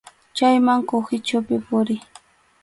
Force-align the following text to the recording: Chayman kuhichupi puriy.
Chayman 0.35 0.79
kuhichupi 0.87 1.55
puriy. 1.67 2.01